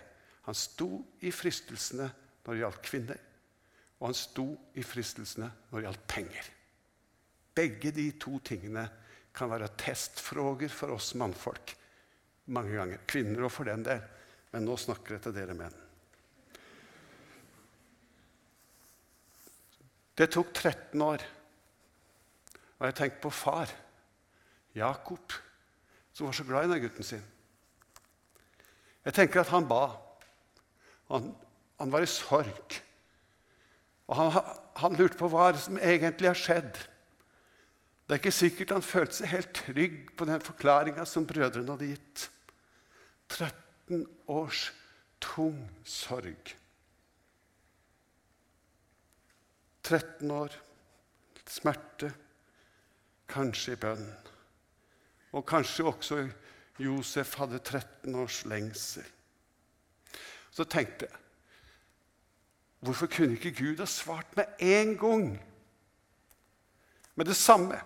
Han 0.49 0.59
sto 0.59 0.89
i 1.23 1.31
fristelsene 1.31 2.09
når 2.45 2.51
det 2.51 2.61
gjaldt 2.65 2.83
kvinner, 2.89 3.21
og 4.01 4.09
han 4.11 4.19
sto 4.19 4.49
i 4.75 4.83
fristelsene 4.85 5.47
når 5.71 5.79
det 5.79 5.87
gjaldt 5.87 6.05
penger. 6.11 6.51
Begge 7.55 7.95
de 7.95 8.09
to 8.19 8.41
tingene 8.43 8.85
kan 9.35 9.51
være 9.51 9.71
testfråger 9.79 10.75
for 10.75 10.95
oss 10.95 11.15
mannfolk 11.19 11.77
mange 12.51 12.75
ganger. 12.75 13.07
Kvinner 13.07 13.47
og 13.47 13.55
for 13.55 13.71
den 13.71 13.87
del. 13.87 14.03
Men 14.55 14.67
nå 14.67 14.77
snakker 14.79 15.17
jeg 15.17 15.25
til 15.25 15.35
dere 15.39 15.57
menn. 15.59 15.84
Det 20.15 20.31
tok 20.31 20.53
13 20.55 21.03
år. 21.03 21.23
Og 22.79 22.87
jeg 22.87 22.97
tenkte 22.99 23.23
på 23.25 23.31
far, 23.35 23.71
Jakob, 24.75 25.33
som 26.13 26.27
var 26.27 26.37
så 26.37 26.47
glad 26.47 26.67
i 26.67 26.73
den 26.75 26.83
gutten 26.85 27.07
sin. 27.07 27.25
Jeg 29.05 29.15
tenker 29.15 29.43
at 29.43 29.53
han 29.53 29.69
ba. 29.69 29.85
Han, 31.11 31.35
han 31.81 31.93
var 31.93 32.05
i 32.05 32.11
sorg. 32.11 32.81
Og 34.07 34.17
han, 34.19 34.33
han 34.77 34.99
lurte 34.99 35.19
på 35.19 35.29
hva 35.33 35.51
som 35.59 35.79
egentlig 35.79 36.31
har 36.31 36.39
skjedd. 36.39 36.79
Det 38.05 38.17
er 38.17 38.21
ikke 38.21 38.37
sikkert 38.37 38.75
han 38.77 38.85
følte 38.85 39.19
seg 39.21 39.33
helt 39.33 39.53
trygg 39.57 40.01
på 40.17 40.27
den 40.29 40.43
forklaringa 40.45 41.07
som 41.09 41.27
brødrene 41.29 41.73
hadde 41.73 41.93
gitt. 41.95 42.27
13 43.33 44.05
års 44.29 44.67
tung 45.25 45.63
sorg. 45.89 46.53
13 49.85 50.31
år 50.31 50.55
smerte, 51.49 52.13
kanskje 53.29 53.75
i 53.75 53.81
bønn. 53.81 54.07
Og 55.35 55.45
kanskje 55.47 55.85
også 55.91 56.21
Josef 56.79 57.35
hadde 57.39 57.59
13 57.59 58.15
års 58.15 58.45
lengsel. 58.49 59.05
Så 60.51 60.65
tenkte 60.65 61.09
jeg 61.11 61.21
Hvorfor 62.85 63.09
kunne 63.09 63.39
ikke 63.39 63.55
Gud 63.57 63.79
ha 63.81 63.87
svart 63.89 64.37
med 64.37 64.45
en 64.61 64.91
gang? 65.01 65.29
Med 67.15 67.25
det 67.25 67.37
samme. 67.37 67.79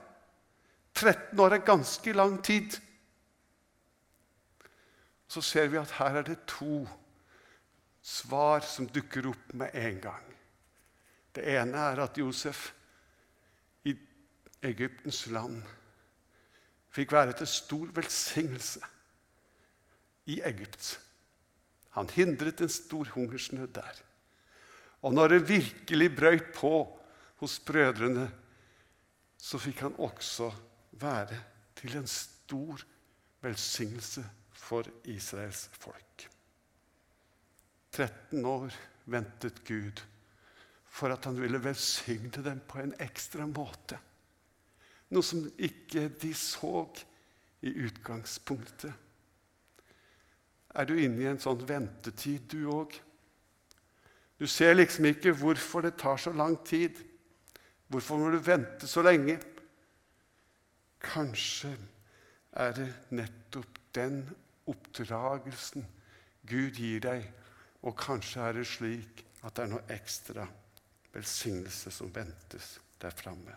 13 0.95 1.39
år 1.39 1.55
er 1.55 1.63
ganske 1.63 2.13
lang 2.13 2.45
tid. 2.45 2.81
Så 5.29 5.41
ser 5.41 5.69
vi 5.69 5.79
at 5.79 5.93
her 6.01 6.19
er 6.19 6.27
det 6.27 6.41
to 6.51 6.89
svar 8.03 8.61
som 8.67 8.89
dukker 8.89 9.31
opp 9.31 9.55
med 9.55 9.71
en 9.75 10.01
gang. 10.01 10.38
Det 11.39 11.47
ene 11.55 11.79
er 11.79 12.01
at 12.03 12.19
Josef 12.19 12.73
i 13.87 13.93
Egyptens 14.67 15.21
land 15.31 15.61
fikk 16.91 17.15
være 17.15 17.37
til 17.39 17.47
stor 17.47 17.93
velsignelse 17.95 18.83
i 20.27 20.41
Egypt. 20.43 20.97
Han 21.95 22.11
hindret 22.11 22.65
en 22.65 22.73
stor 22.73 23.13
hungersnød 23.15 23.71
der. 23.77 24.03
Og 25.07 25.15
når 25.15 25.29
det 25.29 25.49
virkelig 25.49 26.11
brøyt 26.17 26.51
på 26.59 26.75
hos 27.39 27.59
brødrene, 27.63 28.27
så 29.39 29.63
fikk 29.63 29.87
han 29.87 29.95
også 29.95 30.51
være 30.99 31.39
til 31.79 31.97
en 32.01 32.11
stor 32.11 32.83
velsignelse 33.47 34.27
for 34.51 34.91
Israels 35.07 35.69
folk. 35.79 36.29
13 37.95 38.45
år 38.45 38.75
ventet 39.07 39.63
Gud 39.63 40.03
for 40.99 41.15
at 41.15 41.29
han 41.29 41.39
ville 41.39 41.61
velsigne 41.63 42.43
dem 42.43 42.63
på 42.67 42.81
en 42.83 42.95
ekstra 43.03 43.47
måte. 43.47 43.99
Noe 45.15 45.25
som 45.25 45.45
ikke 45.55 46.09
de 46.21 46.33
så 46.37 46.83
i 47.65 47.73
utgangspunktet. 47.87 48.93
Er 50.75 50.89
du 50.89 50.99
inne 50.99 51.23
i 51.23 51.31
en 51.31 51.41
sånn 51.41 51.63
ventetid, 51.67 52.51
du 52.51 52.67
òg? 52.75 52.93
Du 54.39 54.47
ser 54.47 54.77
liksom 54.77 55.09
ikke 55.09 55.33
hvorfor 55.39 55.87
det 55.87 55.97
tar 55.99 56.21
så 56.21 56.35
lang 56.35 56.59
tid. 56.67 56.99
Hvorfor 57.89 58.21
må 58.21 58.31
du 58.35 58.39
vente 58.45 58.87
så 58.91 59.03
lenge? 59.03 59.39
Kanskje 61.03 61.73
er 62.59 62.75
det 62.77 62.89
nettopp 63.15 63.81
den 63.97 64.23
oppdragelsen 64.69 65.87
Gud 66.49 66.79
gir 66.79 67.03
deg, 67.03 67.25
og 67.87 67.97
kanskje 67.99 68.45
er 68.45 68.57
det 68.59 68.67
slik 68.69 69.25
at 69.43 69.57
det 69.57 69.65
er 69.65 69.73
noe 69.73 69.95
ekstra 69.95 70.47
velsignelse 71.13 71.91
som 71.91 72.13
ventes 72.13 72.79
der 72.99 73.15
framme. 73.15 73.55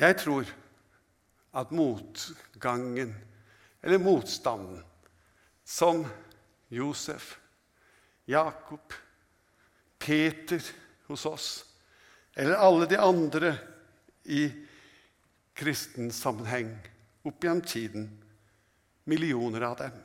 Jeg 0.00 0.16
tror 0.18 0.48
at 1.52 1.70
motgangen, 1.70 3.14
eller 3.82 3.98
motstanden, 3.98 4.82
som 5.64 6.06
Josef, 6.68 7.36
Jakob, 8.24 8.92
Peter 9.98 10.62
hos 11.06 11.26
oss, 11.26 11.50
eller 12.34 12.56
alle 12.56 12.86
de 12.86 12.98
andre 12.98 13.54
i 14.24 14.48
kristen 15.54 16.10
sammenheng 16.12 16.72
opp 17.22 17.44
gjennom 17.44 17.62
tiden, 17.66 18.08
millioner 19.04 19.66
av 19.68 19.76
dem, 19.82 19.98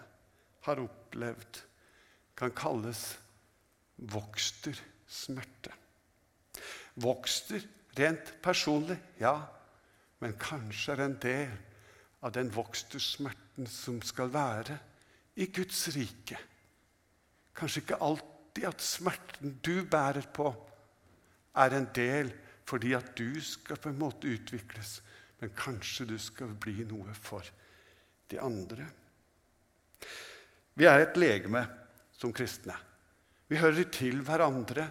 har 0.67 0.83
opplevd, 0.83 1.61
kan 2.37 2.51
kalles 2.51 3.15
vokster 3.97 4.77
smerte. 5.07 5.73
Vokster 6.95 7.63
rent 7.97 8.33
personlig, 8.41 8.97
ja, 9.21 9.35
men 10.21 10.37
kanskje 10.41 10.93
er 10.95 11.03
en 11.05 11.17
del 11.21 11.53
av 12.25 12.33
den 12.33 12.49
vokstersmerten 12.53 13.69
som 13.69 13.99
skal 14.05 14.31
være 14.33 14.77
i 15.37 15.49
Guds 15.53 15.87
rike. 15.93 16.39
Kanskje 17.57 17.83
ikke 17.83 18.01
alltid 18.05 18.65
at 18.69 18.83
smerten 18.85 19.57
du 19.65 19.85
bærer 19.85 20.25
på, 20.33 20.49
er 21.57 21.73
en 21.73 21.89
del 21.93 22.33
fordi 22.67 22.91
at 22.97 23.13
du 23.17 23.39
skal 23.41 23.79
på 23.79 23.89
en 23.89 24.01
måte 24.01 24.29
utvikles, 24.29 24.99
men 25.39 25.53
kanskje 25.57 26.09
du 26.09 26.17
skal 26.21 26.51
bli 26.59 26.83
noe 26.89 27.13
for 27.15 27.45
de 28.29 28.41
andre. 28.43 28.89
Vi 30.77 30.85
er 30.85 31.05
et 31.05 31.17
legeme 31.17 31.63
som 32.17 32.33
kristne. 32.35 32.75
Vi 33.47 33.59
hører 33.59 33.87
til 33.91 34.21
hverandre. 34.25 34.89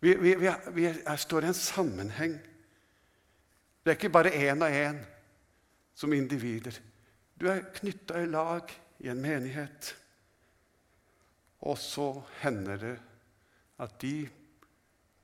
Vi, 0.00 0.14
vi, 0.14 0.34
vi, 0.38 0.50
vi 0.74 0.88
står 1.16 1.44
i 1.46 1.50
en 1.50 1.54
sammenheng. 1.54 2.38
Det 3.82 3.92
er 3.92 3.98
ikke 3.98 4.12
bare 4.14 4.34
én 4.34 4.62
og 4.62 4.74
én 4.74 4.98
som 5.94 6.12
individer. 6.12 6.74
Du 7.38 7.46
er 7.50 7.66
knytta 7.74 8.22
i 8.22 8.30
lag 8.30 8.70
i 8.98 9.10
en 9.10 9.22
menighet. 9.22 9.94
Og 11.66 11.78
så 11.78 12.10
hender 12.42 12.78
det 12.78 12.96
at 13.82 13.94
de 14.02 14.28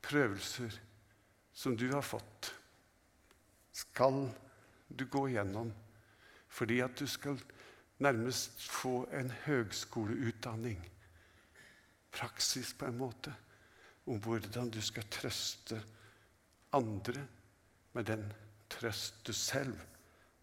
prøvelser 0.02 0.74
som 1.54 1.76
du 1.78 1.88
har 1.92 2.02
fått, 2.02 2.50
skal 3.74 4.28
du 4.88 5.06
gå 5.10 5.28
igjennom 5.28 5.72
fordi 6.54 6.78
at 6.84 6.94
du 6.94 7.06
skal 7.10 7.38
nærmest 7.98 8.62
få 8.70 9.08
en 9.10 9.32
høgskoleutdanning, 9.46 10.78
praksis 12.14 12.72
på 12.78 12.88
en 12.88 12.98
måte, 12.98 13.32
om 14.06 14.20
hvordan 14.22 14.70
du 14.70 14.80
skal 14.84 15.06
trøste 15.10 15.80
andre 16.76 17.24
med 17.94 18.08
den 18.10 18.24
trøst 18.70 19.22
du 19.26 19.32
selv 19.32 19.78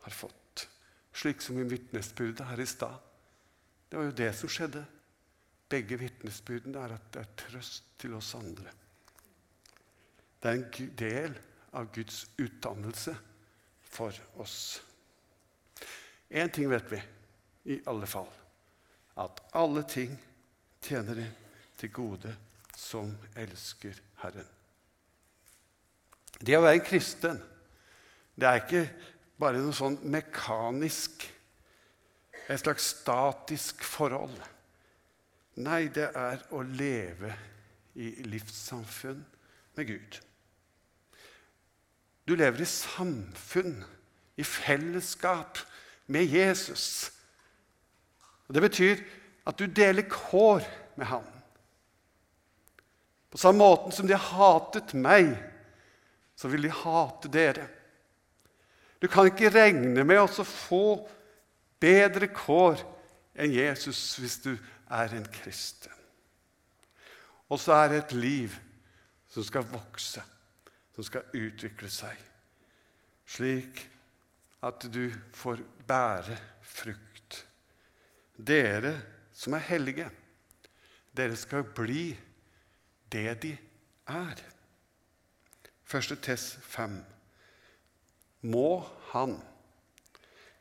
har 0.06 0.16
fått. 0.16 0.68
Slik 1.14 1.42
som 1.44 1.60
i 1.60 1.68
vitnesbyrdet 1.68 2.48
her 2.48 2.62
i 2.62 2.68
stad. 2.70 2.96
Det 3.90 4.00
var 4.00 4.08
jo 4.08 4.18
det 4.18 4.30
som 4.40 4.52
skjedde. 4.52 4.84
Begge 5.72 5.98
vitnesbyrdene 6.00 6.80
er 6.80 6.96
at 6.96 7.10
det 7.14 7.24
er 7.24 7.34
trøst 7.46 7.92
til 8.00 8.16
oss 8.18 8.34
andre. 8.36 8.72
Det 10.42 10.50
er 10.50 10.58
en 10.58 10.96
del 11.00 11.36
av 11.78 11.92
Guds 11.94 12.24
utdannelse 12.40 13.14
for 13.92 14.16
oss. 14.42 14.82
Én 16.32 16.52
ting 16.52 16.70
vet 16.72 16.88
vi 16.92 17.02
i 17.76 17.82
alle 17.92 18.08
fall. 18.08 18.30
At 19.20 19.44
alle 19.60 19.84
ting 19.84 20.16
tjener 20.82 21.20
det 21.20 21.30
til 21.82 21.92
gode 21.94 22.36
som 22.78 23.10
elsker 23.38 23.98
Herren. 24.22 24.48
Det 26.42 26.58
å 26.58 26.64
være 26.64 26.84
kristen, 26.86 27.42
det 28.38 28.48
er 28.48 28.62
ikke 28.62 28.86
bare 29.42 29.62
noe 29.62 29.76
sånn 29.76 30.00
mekanisk, 30.14 31.26
et 32.48 32.62
slags 32.62 32.92
statisk 32.98 33.84
forhold. 33.86 34.38
Nei, 35.62 35.86
det 35.94 36.10
er 36.18 36.42
å 36.54 36.62
leve 36.66 37.34
i 38.00 38.14
livssamfunn 38.26 39.22
med 39.78 39.90
Gud. 39.90 40.20
Du 42.28 42.36
lever 42.38 42.64
i 42.64 42.70
samfunn, 42.70 43.82
i 44.40 44.46
fellesskap 44.48 45.60
med 46.12 46.30
Jesus. 46.32 47.12
Og 48.48 48.56
Det 48.56 48.64
betyr 48.64 49.04
at 49.48 49.60
du 49.60 49.66
deler 49.68 50.08
kår 50.10 50.66
med 50.98 51.10
ham. 51.12 51.28
På 53.32 53.40
samme 53.40 53.64
måte 53.64 53.96
som 53.96 54.08
de 54.08 54.18
hatet 54.20 54.92
meg, 54.98 55.32
så 56.36 56.50
vil 56.52 56.68
de 56.68 56.74
hate 56.74 57.32
dere. 57.32 57.68
Du 59.02 59.08
kan 59.10 59.30
ikke 59.30 59.50
regne 59.54 60.04
med 60.06 60.20
å 60.20 60.46
få 60.46 60.84
bedre 61.82 62.28
kår 62.34 62.82
enn 63.40 63.54
Jesus 63.56 64.02
hvis 64.20 64.38
du 64.44 64.52
er 64.92 65.16
en 65.16 65.26
kristen. 65.32 65.94
Og 67.52 67.60
så 67.60 67.76
er 67.76 67.92
det 67.92 68.02
et 68.02 68.18
liv 68.20 68.58
som 69.32 69.44
skal 69.48 69.66
vokse, 69.72 70.22
som 70.96 71.08
skal 71.08 71.32
utvikle 71.36 71.90
seg, 71.92 72.20
slik 73.28 73.86
at 74.64 74.86
du 74.92 75.08
får 75.36 75.64
bære 75.88 76.38
frukt. 76.68 77.40
Dere 78.36 78.94
som 79.36 79.56
er 79.58 79.66
hellige, 79.66 80.08
dere 81.16 81.38
skal 81.40 81.66
bli 81.76 82.12
det 83.12 83.42
de 83.44 83.52
er. 84.10 84.42
Første 85.84 86.16
Tess 86.16 86.56
5. 86.72 87.02
Må 88.42 88.82
Han, 89.12 89.36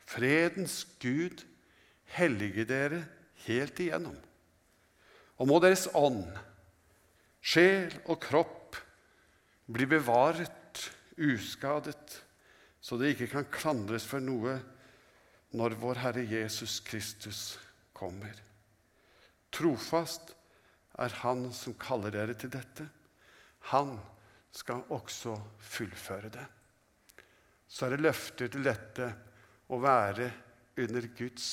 fredens 0.05 0.83
Gud, 1.01 1.45
hellige 2.11 2.65
dere 2.67 3.05
helt 3.47 3.79
igjennom. 3.79 4.17
Og 5.41 5.49
må 5.49 5.57
deres 5.63 5.87
ånd, 5.97 6.27
sjel 7.41 7.95
og 8.05 8.19
kropp 8.21 8.77
bli 9.71 9.87
bevaret 9.89 10.83
uskadet, 11.17 12.19
så 12.81 12.97
det 12.99 13.13
ikke 13.13 13.31
kan 13.31 13.49
klandres 13.53 14.05
for 14.09 14.21
noe 14.21 14.57
når 15.57 15.77
vår 15.81 16.03
Herre 16.03 16.23
Jesus 16.27 16.79
Kristus 16.85 17.41
kommer. 17.97 18.35
Trofast 19.51 20.35
er 21.01 21.19
Han 21.21 21.49
som 21.55 21.75
kaller 21.81 22.13
dere 22.13 22.35
til 22.37 22.51
dette. 22.53 22.87
Han 23.73 23.95
skal 24.51 24.83
også 24.91 25.35
fullføre 25.59 26.31
det. 26.33 26.45
Så 27.67 27.85
er 27.85 27.95
det 27.95 28.03
løfter 28.03 28.51
til 28.51 28.65
dette 28.65 29.07
å 29.71 29.79
være 29.79 30.27
under 30.81 31.07
Guds 31.15 31.47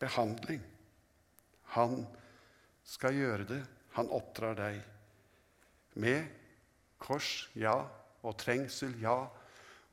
behandling. 0.00 0.62
Han 1.76 2.00
skal 2.86 3.18
gjøre 3.18 3.48
det. 3.48 3.60
Han 3.98 4.10
oppdrar 4.14 4.56
deg 4.56 4.80
med 6.00 6.28
kors, 7.02 7.48
ja, 7.58 7.76
og 8.22 8.36
trengsel, 8.38 8.94
ja, 9.02 9.18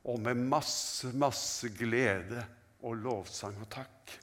og 0.08 0.22
med 0.24 0.40
masse, 0.40 1.10
masse 1.18 1.72
glede 1.76 2.44
og 2.86 3.00
lovsang 3.02 3.58
og 3.64 3.70
takk. 3.74 4.14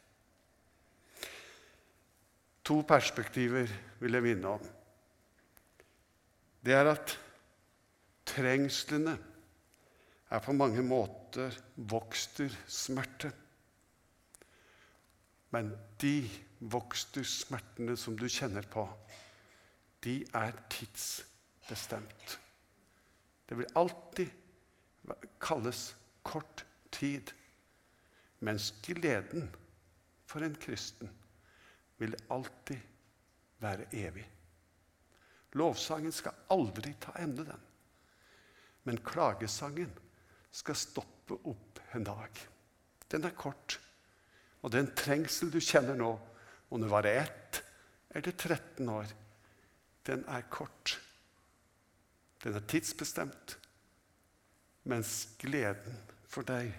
To 2.64 2.80
perspektiver 2.88 3.68
vil 4.00 4.16
jeg 4.16 4.24
minne 4.24 4.52
om. 4.56 4.68
Det 6.64 6.72
er 6.72 6.88
at 6.94 7.12
trengslene 8.24 9.12
er 10.32 10.40
på 10.40 10.54
mange 10.56 10.82
måter 10.82 11.52
vokster 11.76 12.54
smerte. 12.66 13.30
Men 15.52 15.74
de 16.00 16.24
vokster 16.72 17.26
smertene 17.28 17.98
som 18.00 18.16
du 18.18 18.24
kjenner 18.32 18.64
på, 18.64 18.86
de 20.04 20.22
er 20.34 20.56
tidsbestemt. 20.72 22.38
Det 23.44 23.58
vil 23.60 23.76
alltid 23.76 24.32
kalles 25.40 25.90
kort 26.24 26.64
tid, 26.92 27.28
mens 28.40 28.72
gleden 28.88 29.50
for 30.26 30.44
en 30.44 30.56
kristen 30.56 31.12
vil 31.98 32.14
det 32.14 32.24
alltid 32.28 32.80
være 33.62 33.88
evig. 33.92 34.24
Lovsangen 35.54 36.12
skal 36.12 36.36
aldri 36.50 36.94
ta 37.00 37.14
ende, 37.22 37.44
den. 37.46 37.60
Men 38.84 39.00
klagesangen 39.06 39.92
skal 40.54 40.76
stoppe 40.76 41.38
opp 41.48 41.80
en 41.94 42.06
dag. 42.06 42.40
Den 43.08 43.24
er 43.24 43.36
kort. 43.38 43.78
Og 44.64 44.72
den 44.74 44.90
trengsel 44.96 45.52
du 45.52 45.60
kjenner 45.62 45.96
nå, 45.98 46.12
om 46.70 46.82
du 46.82 46.88
var 46.90 47.06
ett 47.06 47.62
eller 48.14 48.32
13 48.32 48.88
år, 48.88 49.10
den 50.06 50.24
er 50.30 50.46
kort. 50.50 50.96
Den 52.42 52.56
er 52.58 52.66
tidsbestemt. 52.68 53.56
Mens 54.84 55.36
gleden 55.40 55.96
for 56.28 56.46
deg 56.46 56.74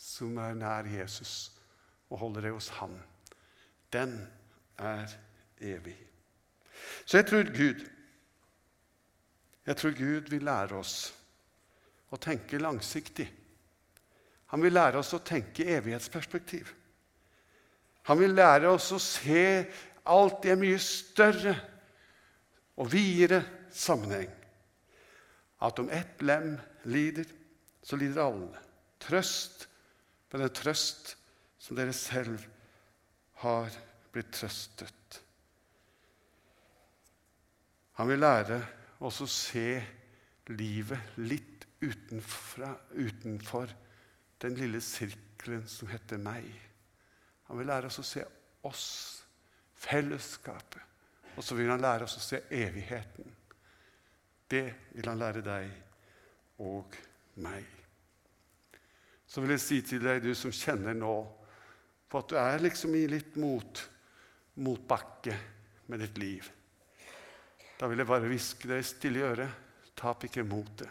som 0.00 0.38
er 0.42 0.56
nær 0.58 0.88
Jesus 0.90 1.52
og 2.10 2.18
holder 2.24 2.48
deg 2.48 2.56
hos 2.56 2.72
Han, 2.80 2.96
den 3.94 4.16
er 4.18 4.43
evig. 4.78 5.96
Så 7.04 7.18
jeg 7.20 7.26
tror 7.26 7.50
Gud 7.56 7.90
Jeg 9.64 9.76
tror 9.76 9.94
Gud 9.96 10.28
vil 10.28 10.44
lære 10.44 10.76
oss 10.76 11.14
å 12.12 12.18
tenke 12.20 12.58
langsiktig. 12.60 13.24
Han 14.52 14.60
vil 14.60 14.74
lære 14.76 15.00
oss 15.00 15.14
å 15.16 15.22
tenke 15.24 15.64
evighetsperspektiv. 15.72 16.68
Han 18.04 18.20
vil 18.20 18.36
lære 18.36 18.68
oss 18.68 18.90
å 18.92 19.00
se 19.00 19.64
alt 20.04 20.44
i 20.44 20.52
en 20.52 20.60
mye 20.60 20.82
større 20.84 21.54
og 22.76 22.92
videre 22.92 23.40
sammenheng. 23.72 24.28
At 25.64 25.80
om 25.80 25.88
ett 25.88 26.20
lem 26.20 26.58
lider, 26.84 27.24
så 27.80 27.96
lider 27.96 28.26
alle. 28.26 28.60
Trøst 29.00 29.64
med 30.32 30.44
den 30.44 30.54
trøst 30.54 31.14
som 31.62 31.76
dere 31.78 31.96
selv 31.96 32.42
har 33.40 33.72
blitt 34.14 34.32
trøstet. 34.34 35.20
Han 37.98 38.10
vil 38.10 38.22
lære 38.22 38.58
oss 39.06 39.20
å 39.22 39.28
se 39.30 39.68
livet 40.54 41.18
litt 41.22 41.66
utenfra, 41.84 42.72
utenfor 42.94 43.70
den 44.42 44.56
lille 44.58 44.80
sirkelen 44.82 45.66
som 45.70 45.90
heter 45.92 46.18
meg. 46.22 46.48
Han 47.48 47.60
vil 47.60 47.70
lære 47.70 47.90
oss 47.90 48.00
å 48.00 48.06
se 48.06 48.24
oss, 48.66 48.86
fellesskapet. 49.84 50.82
Og 51.34 51.44
så 51.44 51.56
vil 51.58 51.70
han 51.70 51.82
lære 51.82 52.06
oss 52.06 52.16
å 52.18 52.22
se 52.22 52.44
evigheten. 52.54 53.26
Det 54.50 54.66
vil 54.94 55.08
han 55.10 55.18
lære 55.18 55.42
deg 55.44 56.60
og 56.62 56.94
meg. 57.42 57.64
Så 59.26 59.42
vil 59.42 59.54
jeg 59.56 59.64
si 59.64 59.80
til 59.82 60.04
deg, 60.04 60.22
du 60.22 60.34
som 60.38 60.54
kjenner 60.54 60.94
nå 60.94 61.16
på 62.10 62.20
at 62.20 62.30
du 62.30 62.36
er 62.38 62.62
liksom 62.62 62.94
i 62.94 63.06
litt 63.10 63.34
mot, 63.40 63.82
motbakke 64.62 65.34
med 65.90 66.04
ditt 66.04 66.18
liv. 66.20 66.48
Da 67.78 67.88
vil 67.90 68.00
jeg 68.00 68.08
bare 68.08 68.30
hviske 68.30 68.70
deg 68.70 68.86
stille 68.86 69.20
i 69.20 69.26
øret 69.26 69.60
tap 69.98 70.24
ikke 70.26 70.44
motet. 70.46 70.90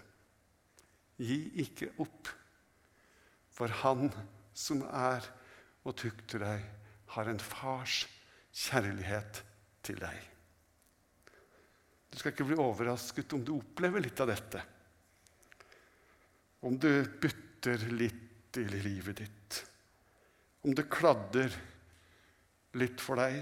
Gi 1.20 1.38
ikke 1.64 1.92
opp, 2.02 2.30
for 3.54 3.72
Han 3.84 4.10
som 4.58 4.82
er 4.88 5.26
og 5.84 5.96
tukter 6.00 6.42
deg, 6.42 6.64
har 7.14 7.30
en 7.30 7.42
fars 7.42 8.04
kjærlighet 8.54 9.44
til 9.86 10.00
deg. 10.02 10.16
Du 12.10 12.18
skal 12.20 12.34
ikke 12.34 12.48
bli 12.48 12.58
overrasket 12.62 13.34
om 13.36 13.44
du 13.46 13.56
opplever 13.58 14.02
litt 14.02 14.22
av 14.22 14.30
dette. 14.30 14.62
Om 16.64 16.78
du 16.80 16.90
bytter 17.22 17.86
litt 17.92 18.58
i 18.62 18.66
livet 18.70 19.20
ditt. 19.20 19.60
Om 20.64 20.76
det 20.78 20.88
kladder 20.94 21.54
litt 22.80 23.02
for 23.02 23.20
deg. 23.22 23.40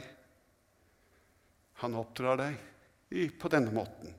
Han 1.81 1.97
oppdrar 1.99 2.39
deg 2.41 3.31
på 3.39 3.51
denne 3.51 3.73
måten. 3.75 4.13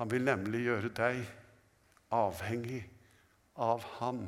Han 0.00 0.10
vil 0.10 0.26
nemlig 0.26 0.64
gjøre 0.66 0.92
deg 0.96 1.22
avhengig 2.14 2.82
av 3.62 3.84
han. 3.98 4.26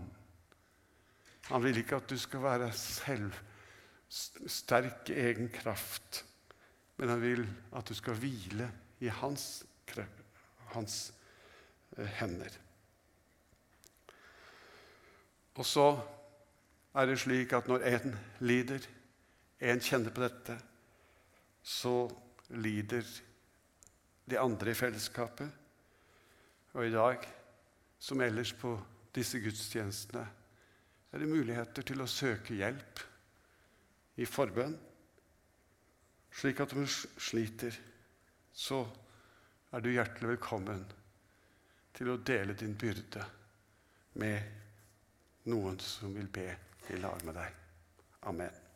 Han 1.49 1.65
vil 1.65 1.81
ikke 1.81 1.99
at 2.01 2.11
du 2.11 2.17
skal 2.21 2.45
være 2.45 2.71
selv 2.77 3.37
sterk 4.09 5.11
i 5.13 5.19
egen 5.29 5.51
kraft, 5.53 6.23
men 6.97 7.13
han 7.13 7.21
vil 7.23 7.45
at 7.77 7.89
du 7.89 7.95
skal 7.97 8.17
hvile 8.17 8.71
i 9.05 9.11
hans, 9.13 9.63
hans 10.73 10.97
eh, 11.97 12.09
hender. 12.19 12.57
Og 15.59 15.67
så 15.67 15.89
er 16.95 17.11
det 17.11 17.19
slik 17.21 17.53
at 17.53 17.69
når 17.69 17.85
en 17.91 18.17
lider, 18.41 18.85
en 19.59 19.81
kjenner 19.83 20.15
på 20.15 20.23
dette, 20.23 20.57
så 21.63 22.09
lider 22.55 23.07
de 24.29 24.39
andre 24.39 24.73
i 24.73 24.79
fellesskapet. 24.79 25.51
Og 26.77 26.87
i 26.87 26.95
dag, 26.95 27.25
som 27.99 28.21
ellers 28.23 28.53
på 28.55 28.77
disse 29.15 29.41
gudstjenestene, 29.43 30.27
er 31.09 31.23
det 31.23 31.31
muligheter 31.31 31.87
til 31.89 32.05
å 32.05 32.11
søke 32.11 32.59
hjelp 32.59 33.03
i 34.21 34.27
forbønn, 34.29 34.77
slik 36.39 36.61
at 36.63 36.75
om 36.77 36.85
du 36.85 36.91
sliter, 36.91 37.75
så 38.53 38.83
er 39.73 39.83
du 39.83 39.91
hjertelig 39.93 40.35
velkommen 40.37 40.85
til 41.97 42.13
å 42.13 42.21
dele 42.23 42.55
din 42.59 42.77
byrde 42.79 43.25
med 44.21 45.49
noen 45.51 45.81
som 45.83 46.15
vil 46.15 46.31
be 46.31 46.49
i 46.93 47.01
lag 47.01 47.25
med 47.27 47.39
deg. 47.41 47.61
Amen. 48.29 48.68